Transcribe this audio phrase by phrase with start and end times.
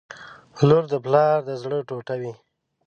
[0.67, 2.33] •لور د پلار د زړه ټوټه وي.